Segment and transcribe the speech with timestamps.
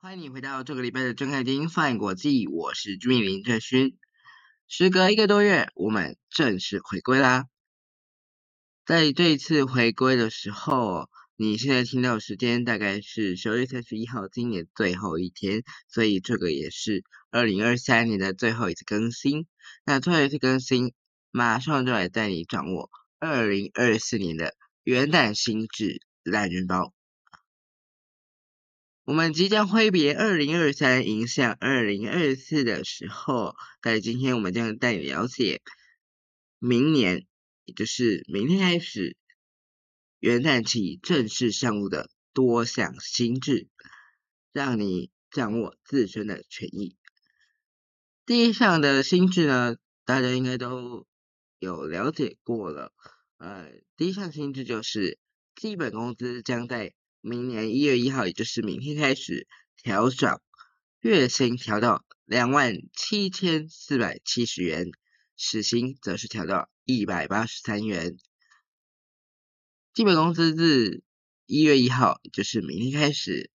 [0.00, 3.96] 欢迎你回到这个礼拜的睁开听泛国际，我是朱敏林正勋。
[4.66, 7.44] 时隔一个多月，我们正式回归啦。
[8.84, 19.46] 在这一次回归的时候，你现在听到的时间大概是十二月三十一号，今年最后一天，所以这个也是二零二三年的最后一次更新。
[19.84, 20.92] 那最后一次更新，
[21.36, 26.94] 马上就来带你掌握二零二四年的元旦新制懒人包。
[29.02, 35.60] 我们即将挥别二零二三，迎向二零二四的时候，在今天我们将带你了解
[36.60, 37.26] 明年，
[37.64, 39.16] 也就是明天开始
[40.20, 43.66] 元旦起正式上路的多项新制，
[44.52, 46.96] 让你掌握自身的权益。
[48.24, 51.08] 第一项的新制呢，大家应该都
[51.64, 52.92] 有了解过了。
[53.38, 55.18] 呃，第一项新制就是
[55.56, 59.48] 基本工资将在明年一月一号，也就是明天开始
[59.82, 60.40] 调涨，
[61.00, 64.90] 月薪调到两万七千四百七十元，
[65.36, 68.16] 时薪则是调到一百八十三元。
[69.92, 71.02] 基本工资自
[71.46, 73.50] 一月一号，也就是明天开始，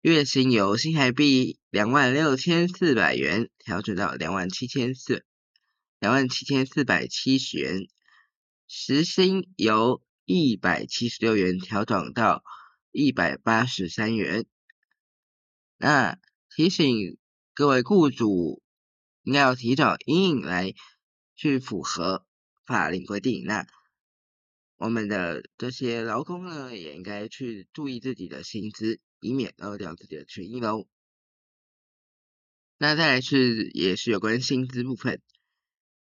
[0.00, 5.24] 月薪由新台币两万六千四百元调整到两万七千四
[5.98, 7.88] 两万七千四百七十元，
[8.66, 12.42] 时薪由一百七十六元调整到。
[12.90, 14.46] 一百八十三元。
[15.76, 16.18] 那
[16.48, 17.18] 提醒
[17.54, 18.62] 各位雇主，
[19.22, 20.74] 应该要提早应来
[21.36, 22.26] 去符合
[22.64, 23.44] 法令规定。
[23.44, 23.66] 那
[24.76, 30.88] 我们的这些劳工呢，也应该去注意自己的薪资，以免漏掉自己的权益喽。
[32.78, 35.20] 那再来是也是有关薪资部分，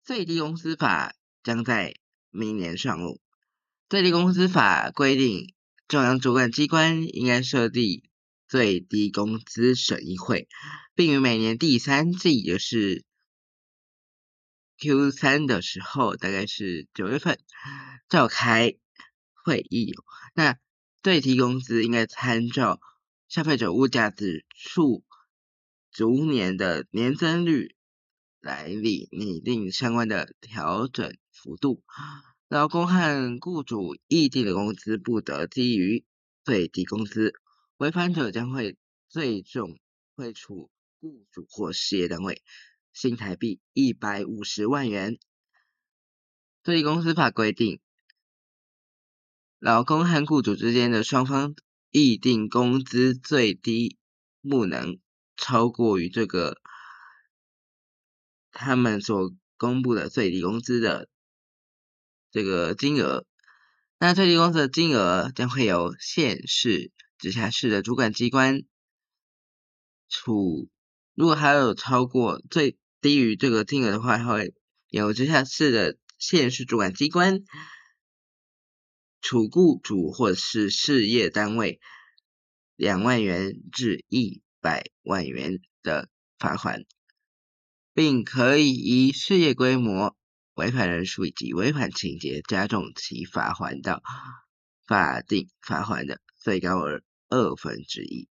[0.05, 1.95] 最低工资法将在
[2.31, 3.20] 明年上路。
[3.89, 5.55] 最低工资法规定。
[5.89, 8.08] 中央主管机关应该设立
[8.48, 10.48] 最低工资审议会，
[10.95, 13.05] 并于每年第三季，也就是
[14.79, 17.39] Q 三的时候，大概是九月份
[18.08, 18.74] 召开
[19.35, 19.92] 会议。
[20.35, 20.57] 那
[21.02, 22.80] 最低工资应该参照
[23.29, 25.05] 消费者物价指数
[25.91, 27.77] 逐年的年增率
[28.42, 31.83] 来拟拟定相关的调整幅度。
[32.48, 36.05] 劳工和雇主议定的工资不得低于
[36.45, 37.33] 最低工资，
[37.79, 38.77] 违反者将会
[39.08, 39.79] 最重
[40.17, 40.70] 会处
[41.01, 42.42] 雇主或事业单位
[42.92, 45.19] 新台币一百五十万元。
[46.64, 47.80] 最低工资法规定，
[49.59, 51.55] 劳工和雇主之间的双方
[51.91, 53.97] 议定工资最低
[54.42, 54.98] 不能
[55.36, 56.61] 超过于这个
[58.52, 61.08] 他们所公布的最低工资的。
[62.35, 63.27] 这个金额，
[63.98, 68.62] 那最低工资的金额将会由县市直辖市的主管机关
[70.08, 70.70] 处，
[71.14, 74.55] 如果还有超过最低于这个金额的话，会
[74.89, 77.45] 由直辖市的县市主管机关
[79.20, 81.83] 处雇主或者是事业单位
[82.77, 86.08] 两万元至一百万元的
[86.39, 86.86] 罚款，
[87.95, 90.17] 并可以以事业规模。
[90.55, 94.03] 违反人数以及违反情节加重其罚款到
[94.86, 98.29] 法定罚款的最高额二分之一。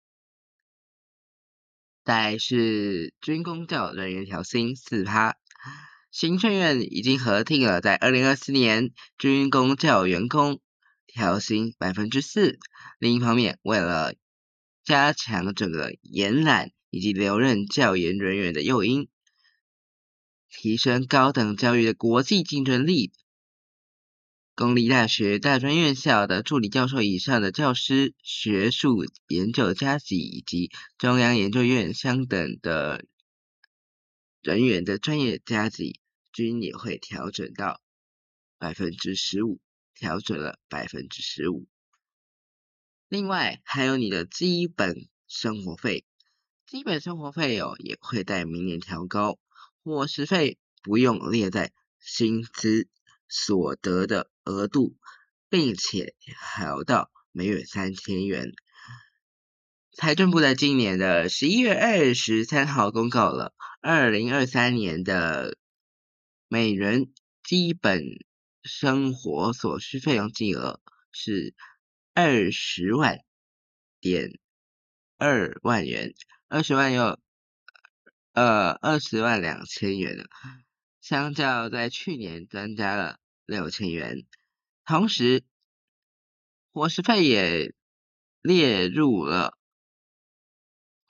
[2.04, 5.38] 再是军工教人员调薪四趴，
[6.12, 10.60] 行政院已经核定了在二零二四年军工教员工
[11.08, 12.60] 调薪百分之四。
[13.00, 14.14] 另一方面，为了
[14.84, 19.08] 加强整个延揽以及留任教研人员的诱因。
[20.50, 23.12] 提升高等教育的国际竞争力，
[24.56, 33.06] 公立大学、大专院校的助理教授以上的教师、学术研究加级以及中央研究院相等的
[34.42, 36.00] 人员的专业加级，
[36.34, 37.80] 均也会调整到
[38.58, 39.62] 百分之十五，
[39.94, 41.68] 调整了百分之十五。
[43.08, 46.06] 另外，还有你的基本生活费，
[46.66, 49.40] 基本生活费哦，也会在明年调高。
[49.84, 52.88] 伙食费不用列在薪资
[53.28, 54.98] 所得的额度，
[55.50, 58.52] 并且调到每月三千元。
[59.92, 65.58] 财政部在今年的十一月二十三号公告了二零二三年的
[66.48, 68.04] 每人基本
[68.64, 70.82] 生活所需费用金额
[71.12, 71.54] 是
[72.14, 73.20] 二十万
[74.00, 74.40] 点
[75.18, 76.14] 二万元，
[76.48, 77.20] 二十万有。
[78.40, 80.26] 呃，二十万两千元，
[81.02, 84.26] 相较在去年增加了六千元。
[84.86, 85.44] 同时，
[86.72, 87.76] 伙食费也
[88.42, 89.58] 列入了，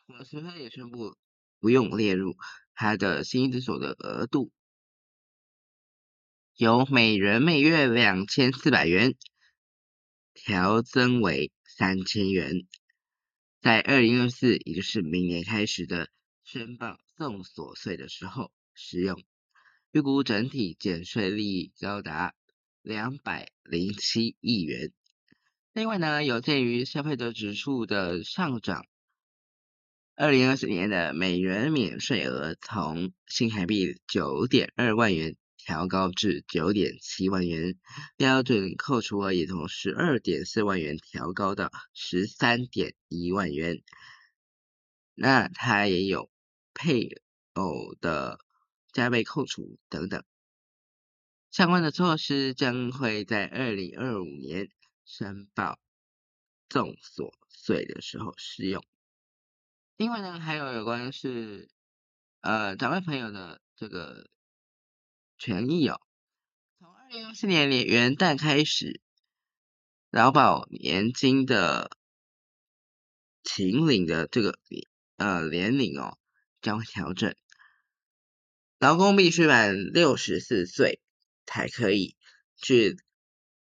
[0.08, 1.16] 伙食费也宣布
[1.60, 2.36] 不用列入
[2.74, 4.52] 他的薪资所得额度，
[6.56, 9.14] 由每人每月两千四百元
[10.34, 12.66] 调增为三千元，
[13.62, 16.10] 在二零二四，也就是明年开始的
[16.51, 19.22] 申报送所税的时候使用，
[19.92, 22.34] 预估整体减税利益高达。
[22.81, 24.92] 两百零七亿元。
[25.74, 28.88] 另外呢，有鉴于消费者指数的上涨，
[30.16, 37.78] 二零二四年的美元免税额从新台币九点二万元调高至九点七万元，
[38.18, 43.84] 标准扣除额也从十二点四万元调高到十三点一万元。
[45.13, 46.31] 那它也有
[46.81, 47.10] 配
[47.56, 48.40] 偶的
[48.94, 50.24] 加倍扣除等等。
[51.52, 54.70] 相关的措施将会在二零二五年
[55.04, 55.78] 申报
[56.70, 58.81] 综所税的时候适用。
[59.98, 61.70] 另外呢，还有有关是
[62.40, 64.30] 呃长辈朋友的这个
[65.38, 66.00] 权益哦。
[66.80, 69.02] 从二零二四年年元旦开始，
[70.12, 71.98] 劳保年金的
[73.44, 74.58] 请领的这个
[75.18, 76.19] 呃年龄哦
[76.61, 77.35] 将会调整，
[78.77, 81.01] 劳工必须满六十四岁。
[81.51, 82.15] 才可以
[82.57, 82.95] 去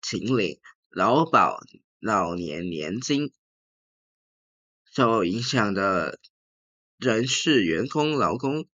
[0.02, 1.60] 请领劳保
[2.00, 3.32] 老年年金。
[4.92, 6.20] 受影响的
[6.98, 8.68] 人事员工劳工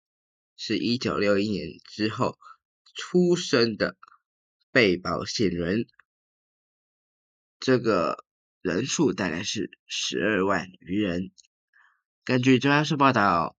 [0.55, 2.39] 是一九六一年之后
[2.95, 3.97] 出生的
[4.71, 5.85] 被保险人，
[7.59, 8.23] 这个
[8.61, 11.33] 人数大概是十二万余人。
[12.23, 13.57] 根据中央社报道，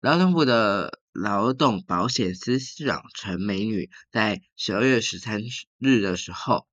[0.00, 0.98] 劳动部的。
[1.14, 5.42] 劳动保险司司长陈美女在十二月十三
[5.78, 6.68] 日的时候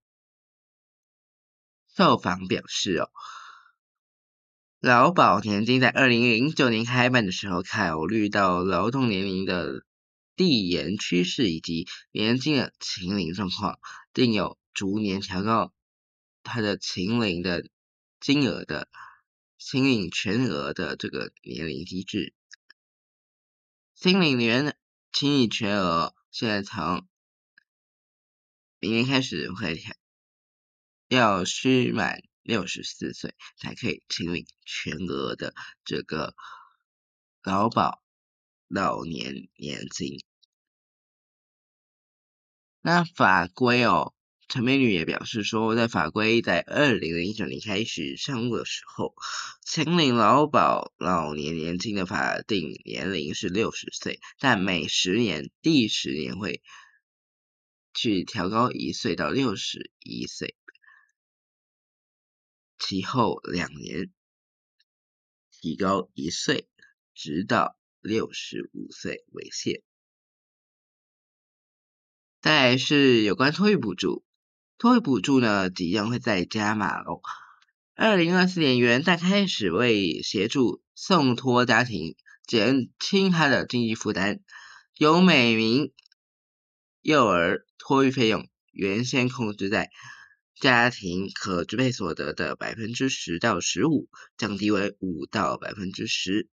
[1.95, 3.10] 受访表示：“哦，
[4.80, 9.83] 劳保年金在二零零九年开办的时候，考虑到劳动年龄的
[10.36, 13.80] 递延趋势以及年金的秦领状况，
[14.13, 15.74] 定有逐年调高
[16.44, 17.63] 它的秦领的
[18.19, 18.89] 金额的
[19.57, 22.36] 秦领全额的这个年龄机制。”
[23.95, 24.77] 新领年
[25.13, 27.07] 清理全额，现在从
[28.80, 29.81] 明年开始会，
[31.07, 35.56] 要需满六十四岁才可以清理全额的
[35.86, 36.36] 这个
[37.42, 38.03] 劳保
[38.68, 40.19] 老年年金。
[42.81, 44.13] 那法规哦。
[44.47, 49.13] 陈美女也表示说，在法规在二零零九年开始上路的时候，
[49.65, 56.62] 秦领劳保老年年金的法定年龄是六十岁，但每十年第十年会
[57.94, 60.56] 去调高一岁到六十一岁，
[62.77, 64.12] 其后两年
[65.51, 66.69] 提高一岁，
[67.13, 69.81] 直到六十五岁为限。
[72.42, 74.25] 再是有关托育补助。
[74.77, 77.22] 托育补助呢，即将会再加码喽。
[77.95, 84.42] 二零二四年元旦开始，为协助送托家庭减轻他的经济负担，
[84.98, 85.94] 由每名
[87.01, 89.90] 幼儿托育费用原先控制在
[90.59, 96.49] 家庭可支配所得的百分之十到十五，降低为五到百分之十，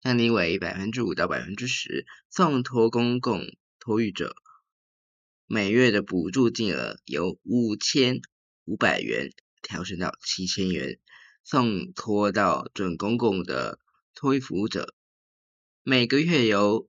[0.00, 3.44] 降低为百分之五到百分之十，送托公共
[3.80, 4.36] 托育者。
[5.46, 8.22] 每月的补助金额由五千
[8.64, 10.98] 五百元调升到七千元，
[11.42, 13.78] 送托到准公共的
[14.14, 14.94] 托育者，
[15.82, 16.88] 每个月由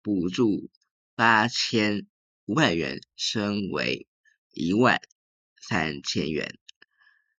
[0.00, 0.70] 补助
[1.16, 2.06] 八千
[2.44, 4.06] 五百元升为
[4.52, 5.00] 一万
[5.60, 6.56] 三千元。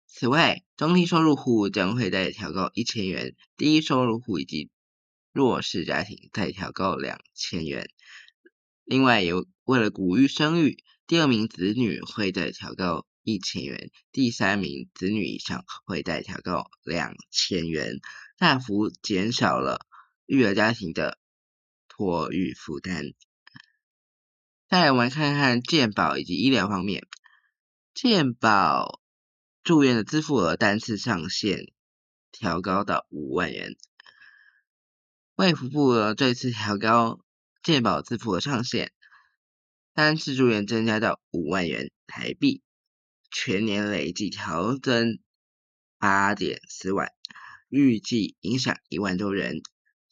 [0.06, 4.70] 此外，中低收入户将会再调高一千元，低收入户以及
[5.32, 7.88] 弱势家庭再调高两千元。
[8.84, 18.00] 另外有为了鼓励生育，第二名子女会再调高一千元，第三名子女以上会再调高两千元，
[18.36, 19.86] 大幅减少了
[20.26, 21.18] 育儿家庭的
[21.88, 23.12] 托育负担。
[24.68, 27.06] 再来我们看看健保以及医疗方面，
[27.94, 29.00] 健保
[29.62, 31.72] 住院的支付额单次上限
[32.30, 33.76] 调高到五万元，
[35.36, 37.20] 卫福部这次调高。
[37.62, 38.92] 健保自付额上限，
[39.94, 42.62] 单次住院增加到五万元台币，
[43.30, 45.20] 全年累计调增
[45.98, 47.12] 八点四万，
[47.68, 49.62] 预计影响一万多人，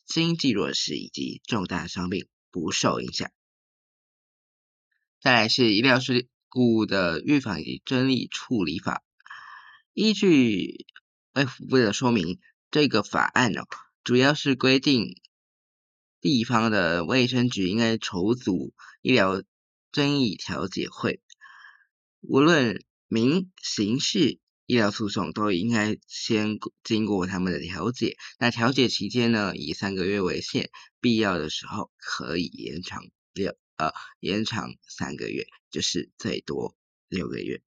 [0.07, 3.29] 经济弱势以及重大伤病不受影响。
[5.21, 9.03] 再来是医疗事故的预防以及争议处理法。
[9.95, 10.87] 依据
[11.33, 12.39] 卫福部的说明，
[12.71, 13.63] 这个法案呢，
[14.05, 15.21] 主要是规定
[16.21, 19.43] 地方的卫生局应该筹组医疗
[19.93, 21.21] 争议调解会，
[22.21, 28.17] 无论民刑事医疗诉讼都应该先经过他们的调解。
[28.39, 30.71] 那调解期间呢，以三个月为限，
[31.01, 36.75] 必要的时候可以延长六呃延长三个月，就是最多
[37.09, 37.61] 六个月。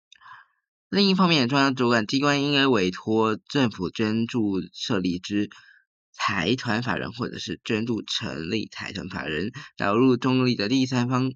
[0.88, 5.50] 另一方面，中央主管机关应该委托政府捐助设立之
[6.12, 11.34] 财团法人，或者是捐助成立财团法人，导入中立的第三方，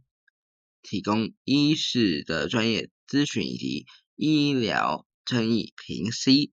[0.89, 6.51] 提供医事的专业咨询以及医疗争议平息，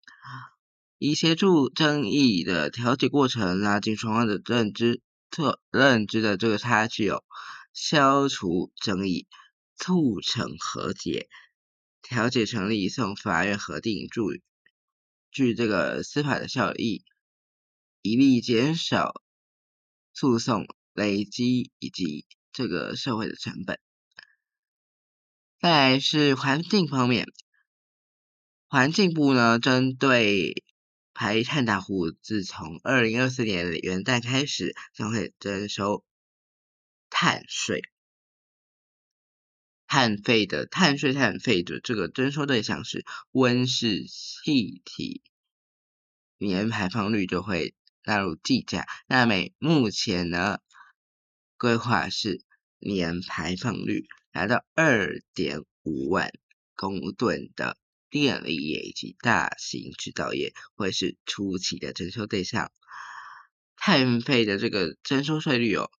[0.98, 5.02] 以协助争议的调解过程，拉近双方的认知
[5.32, 7.24] 特认知的这个差距哦，
[7.74, 9.26] 消除争议，
[9.78, 11.30] 促成和解。
[12.02, 14.34] 调解成立，送法院核定，注
[15.32, 17.06] 据这个司法的效益，
[18.02, 19.22] 以利减少
[20.14, 23.80] 诉讼累积以及这个社会的成本。
[25.66, 27.26] 再来是环境方面，
[28.68, 30.64] 环境部呢针对
[31.12, 36.06] 排碳大户，自从二零二四年元旦开始，将会征收
[37.10, 37.82] 碳税。
[39.88, 45.24] 碳费的碳税、碳费的这个征收对象是温室气体
[46.38, 48.86] 年排放率就会纳入计价。
[49.08, 50.60] 那每目前呢，
[51.58, 52.44] 规划是
[52.78, 56.30] 年排放率达到二点五万
[56.76, 57.78] 公吨的
[58.10, 62.70] 电力业以及大型制造业会是初期的征收对象。
[63.78, 65.90] 碳费的这个征收税率有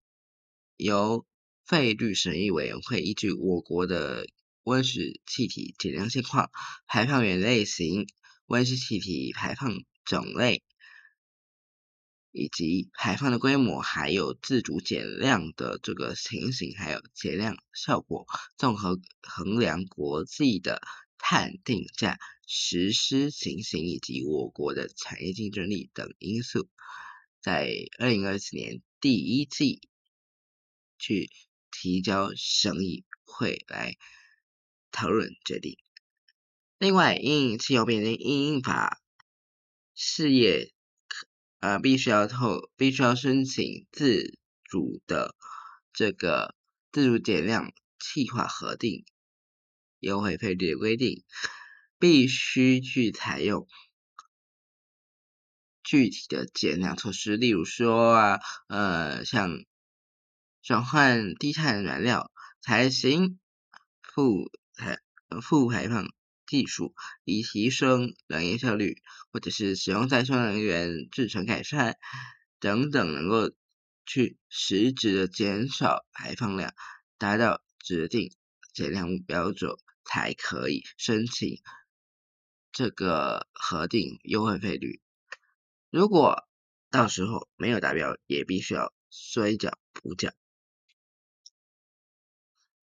[0.76, 1.24] 由
[1.64, 4.26] 费率审议委员会依据我国的
[4.64, 6.50] 温室气体减量现况、
[6.86, 8.06] 排放源类型、
[8.44, 9.72] 温室气体排放
[10.04, 10.62] 种类
[12.36, 18.26] 以及排放的规模，还有自主减量的这个情形，还有减量效果，
[18.56, 20.82] 综合衡量国际的
[21.18, 26.68] 碳定价实施情形以及我国的产业竞争力等因素，
[27.40, 29.80] 在二零二四年第一季
[30.98, 31.30] 去。
[31.78, 33.96] 提交审议会来
[34.90, 35.76] 讨论决定。
[36.78, 39.02] 另外，因气候变迁因法
[39.94, 40.72] 事业
[41.60, 45.34] 呃必须要透必须要申请自主的
[45.92, 46.54] 这个
[46.92, 49.04] 自主减量计划核定
[49.98, 51.24] 优惠费率的规定，
[51.98, 53.66] 必须去采用
[55.82, 59.64] 具体的减量措施，例如说啊呃像。
[60.62, 63.38] 转换低碳燃料、才行
[64.02, 64.98] 负排
[65.40, 66.12] 负排放
[66.46, 71.98] 技术，以提升能源效率，或者是使用再生能源制成改善
[72.60, 73.52] 等等，能够
[74.06, 76.74] 去实质的减少排放量，
[77.18, 78.32] 达到指定
[78.72, 81.60] 减量目标者，才可以申请
[82.72, 85.00] 这个核定优惠费率。
[85.90, 86.46] 如果
[86.90, 90.32] 到时候没有达标，也必须要追缴补缴。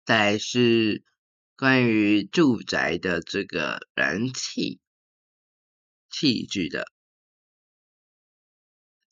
[0.05, 1.05] 再是
[1.57, 4.81] 关于住宅的这个燃气
[6.11, 6.85] 器具的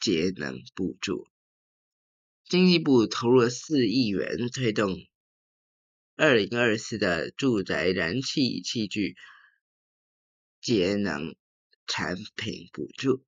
[0.00, 1.28] 节能补助，
[2.44, 5.06] 经济部投入了四亿元推动
[6.16, 9.14] 二零二四的住宅燃气器具
[10.60, 11.36] 节能
[11.86, 13.24] 产品补助，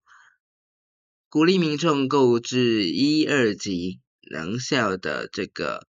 [1.28, 5.86] 鼓励民众购置一二级能效的这个。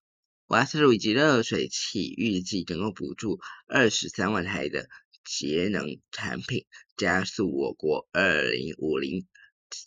[0.47, 4.87] 瓦斯炉以及热水器预计能够补助二十三万台的
[5.23, 9.25] 节能产品，加速我国二零五零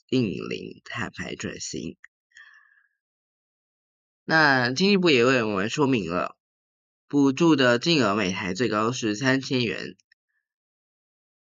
[0.09, 1.97] 净零碳排转型。
[4.25, 6.37] 那经济部也为我们说明了，
[7.07, 9.97] 补助的金额每台最高是三千元，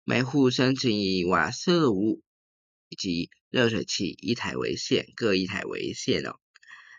[0.06, 2.24] 每户申请以瓦斯炉
[2.88, 6.40] 以及热水器一台为限，各一台为限哦。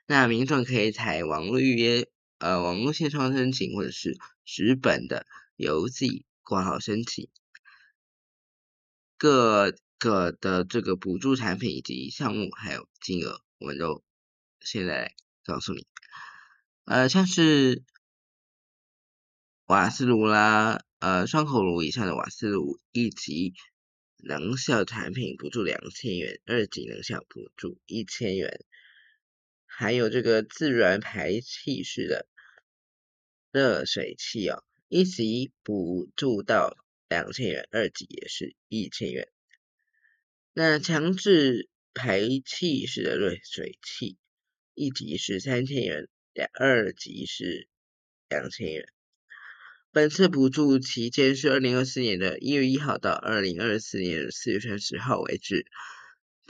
[0.06, 7.28] 那民众可以采网络预约、呃网络线上申请，或者是纸本的邮寄挂号申请。
[9.16, 14.02] 各个的这个补助产品以及项目还有金额，我们都
[14.60, 15.86] 现在告诉你。
[16.84, 17.84] 呃，像是
[19.66, 23.54] 瓦斯炉啦，呃双口炉以上的瓦斯炉，一级
[24.18, 28.64] 能效产品补助两千元，二级能效补助一千元。
[29.74, 32.26] 还有这个自然排气式的
[33.50, 36.76] 热水器哦，一级补助到
[37.08, 39.28] 两千元，二级也是一千元。
[40.52, 44.18] 那强制排气式的热水器，
[44.74, 47.68] 一级是三千元，两二级是
[48.28, 48.86] 两千元。
[49.90, 55.66] 本次补助期间是二零二四年的一月一号到二零二四年四月三十号为止。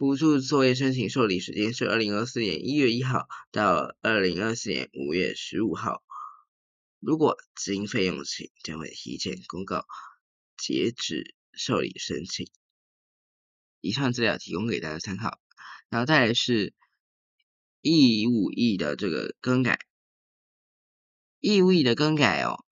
[0.02, 6.02] 补助作业申请受理时间是二零二四年一月一号到二零二四年五月十五号。
[6.98, 9.86] 如果经费用罄，将会提前公告
[10.56, 12.50] 截止受理申请。
[13.80, 15.38] 以上资料提供给大家参考。
[15.88, 16.74] 然后再来是
[17.80, 19.78] 义务役的这个更改，
[21.38, 22.64] 义务役的更改哦。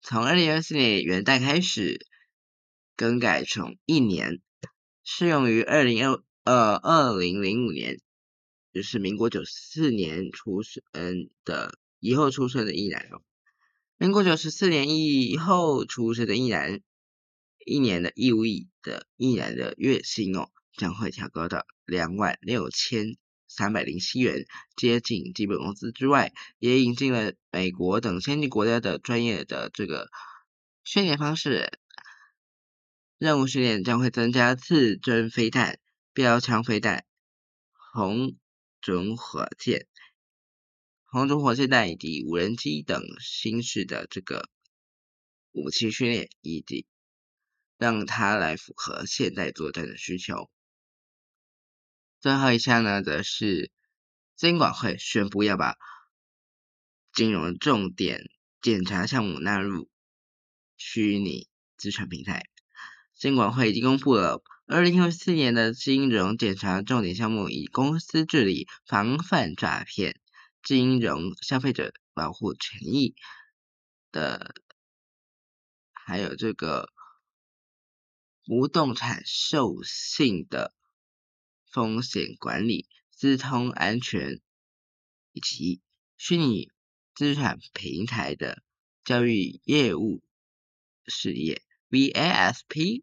[0.00, 2.06] 从二零二四年元旦开始
[2.94, 4.40] 更改成一年，
[5.02, 8.00] 适用于二零二呃二零零五年，
[8.72, 10.82] 就是民国九四年出生
[11.44, 13.22] 的以后出生的役男哦。
[13.96, 16.80] 民国九十四年以后出生的役男，
[17.64, 23.16] 一年的义务役的役男的月薪哦将会调高到两万六千。
[23.54, 24.46] 三百零七元，
[24.76, 30.08] 接近基本工资之外，也引进了美国等先进国家的专业的这个
[30.84, 31.78] 训练方式。
[33.18, 35.78] 任务训练将会增加自针飞弹、
[36.14, 37.06] 标枪飞弹、
[37.72, 38.36] 红
[38.82, 39.86] 准火箭、
[41.04, 44.50] 红准火箭弹以及无人机等新式的这个
[45.52, 46.86] 武器训练，以及
[47.78, 50.50] 让它来符合现代作战的需求。
[52.20, 53.70] 最后一项呢，则是
[54.36, 55.78] 监管会宣布要把
[57.10, 59.88] 金融重点检查项目纳入
[60.76, 62.44] 虚拟资产平台。
[63.14, 64.42] 监管会已经公布了
[64.72, 70.18] 二零二四年的金融检查重点项目，以公司治理、防范诈骗、
[70.62, 73.14] 金融消费者保护权益
[74.12, 74.54] 的，
[75.92, 76.88] 还有这个
[78.46, 80.74] 不动产授信的。
[81.70, 84.40] 风险管理、资通安全
[85.32, 85.82] 以及
[86.16, 86.70] 虚拟
[87.14, 88.62] 资产平台的
[89.04, 90.22] 教育业务
[91.04, 93.02] 事业 （VASP）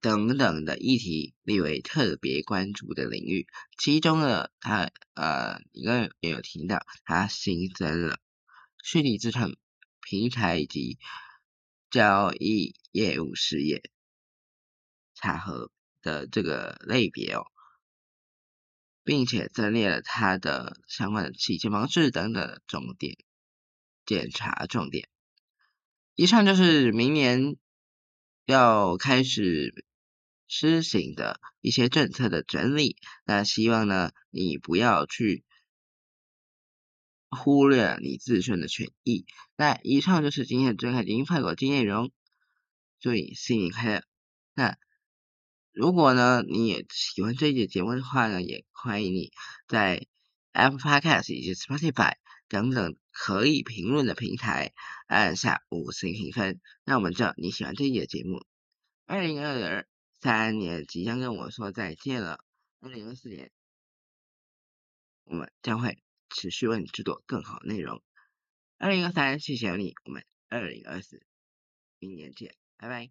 [0.00, 3.46] 等等的议题列为特别关注的领域。
[3.78, 8.18] 其中呢，它呃，你刚刚也有听到，它新增了
[8.82, 9.50] 虚拟资产
[10.00, 10.98] 平台以及
[11.90, 13.82] 交易业务事业
[15.14, 15.70] 查核。
[16.04, 17.46] 的这个类别哦，
[19.04, 23.16] 并且增列了它的相关的起建方式等等重点
[24.04, 25.08] 检查重点。
[26.14, 27.56] 以上就是明年
[28.44, 29.84] 要开始
[30.48, 32.96] 施行的一些政策的整理。
[33.24, 35.44] 那希望呢，你不要去
[37.30, 39.26] 忽略你自身的权益。
[39.56, 42.10] 那以上就是今天的《真看经快过经内容，
[43.00, 44.02] 祝你新年快乐。
[44.54, 44.76] 那。
[45.76, 49.32] 如果呢，你也喜欢这一节节目的话呢，也欢迎你
[49.66, 50.06] 在
[50.52, 52.12] Apple Podcast 以及 Spotify
[52.54, 54.72] 等等可以评论的平台
[55.08, 58.46] 按下五星评分，让我们知道你喜欢这一节节目。
[59.06, 59.88] 二零二
[60.20, 62.38] 三年即将跟我说再见了，
[62.80, 63.50] 二零二四年
[65.24, 65.98] 我们将会
[66.30, 68.00] 持续为你制作更好内容。
[68.78, 71.26] 二零二三，谢谢你，我们二零二四
[71.98, 73.10] 明年见，拜拜。